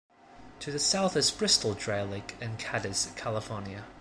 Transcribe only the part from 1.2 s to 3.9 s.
Bristol Dry Lake and Cadiz, California.